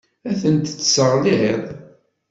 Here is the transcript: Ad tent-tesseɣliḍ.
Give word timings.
Ad 0.29 0.35
tent-tesseɣliḍ. 0.41 1.61